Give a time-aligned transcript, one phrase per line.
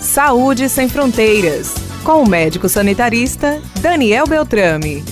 [0.00, 5.04] Saúde Sem Fronteiras, com o médico sanitarista Daniel Beltrame.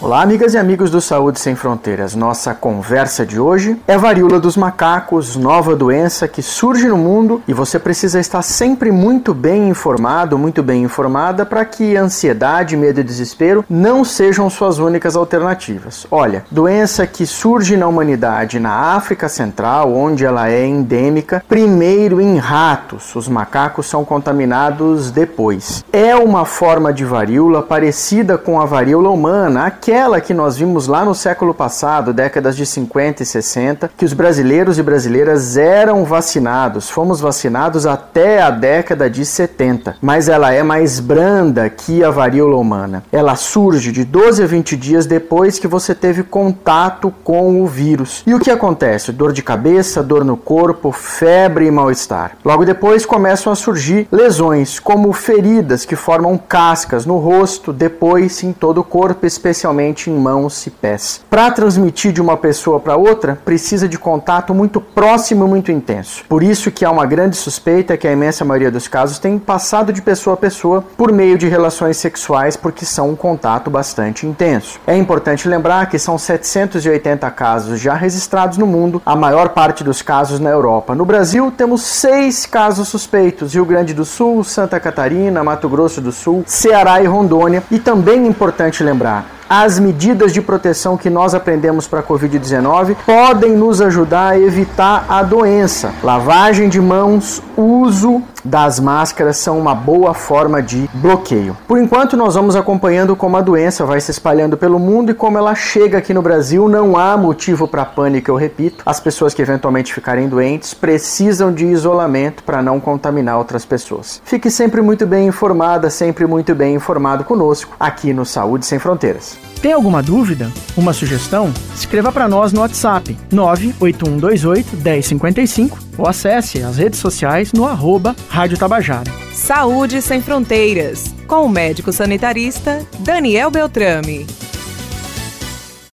[0.00, 2.14] Olá, amigas e amigos do Saúde Sem Fronteiras.
[2.14, 7.52] Nossa conversa de hoje é varíola dos macacos, nova doença que surge no mundo e
[7.52, 13.02] você precisa estar sempre muito bem informado, muito bem informada para que ansiedade, medo e
[13.02, 16.06] desespero não sejam suas únicas alternativas.
[16.12, 22.36] Olha, doença que surge na humanidade na África Central, onde ela é endêmica, primeiro em
[22.36, 23.16] ratos.
[23.16, 25.84] Os macacos são contaminados depois.
[25.92, 31.02] É uma forma de varíola parecida com a varíola humana, aquela que nós vimos lá
[31.02, 36.90] no século passado, décadas de 50 e 60, que os brasileiros e brasileiras eram vacinados.
[36.90, 42.58] Fomos vacinados até a década de 70, mas ela é mais branda que a varíola
[42.58, 43.02] humana.
[43.10, 48.22] Ela surge de 12 a 20 dias depois que você teve contato com o vírus.
[48.26, 49.10] E o que acontece?
[49.10, 52.32] Dor de cabeça, dor no corpo, febre e mal-estar.
[52.44, 58.52] Logo depois começam a surgir lesões, como feridas que formam cascas no rosto, depois em
[58.52, 61.20] todo o corpo, especialmente em mãos e pés.
[61.28, 66.24] Para transmitir de uma pessoa para outra, precisa de contato muito próximo e muito intenso.
[66.28, 69.92] Por isso que há uma grande suspeita que a imensa maioria dos casos tem passado
[69.92, 74.80] de pessoa a pessoa por meio de relações sexuais, porque são um contato bastante intenso.
[74.86, 80.02] É importante lembrar que são 780 casos já registrados no mundo, a maior parte dos
[80.02, 80.94] casos na Europa.
[80.94, 86.12] No Brasil, temos seis casos suspeitos: Rio Grande do Sul, Santa Catarina, Mato Grosso do
[86.12, 87.62] Sul, Ceará e Rondônia.
[87.70, 92.96] E também é importante lembrar as medidas de proteção que nós aprendemos para a Covid-19
[93.06, 95.92] podem nos ajudar a evitar a doença.
[96.02, 101.56] Lavagem de mãos, uso das máscaras são uma boa forma de bloqueio.
[101.66, 105.36] Por enquanto, nós vamos acompanhando como a doença vai se espalhando pelo mundo e como
[105.36, 106.68] ela chega aqui no Brasil.
[106.68, 108.82] Não há motivo para pânico, eu repito.
[108.86, 114.22] As pessoas que eventualmente ficarem doentes precisam de isolamento para não contaminar outras pessoas.
[114.24, 119.38] Fique sempre muito bem informada, sempre muito bem informado conosco aqui no Saúde Sem Fronteiras.
[119.60, 120.52] Tem alguma dúvida?
[120.76, 121.52] Uma sugestão?
[121.74, 128.56] Escreva para nós no WhatsApp 98128 1055 ou acesse as redes sociais no arroba Rádio
[128.56, 129.10] Tabajara.
[129.32, 134.26] Saúde Sem Fronteiras, com o médico sanitarista Daniel Beltrame.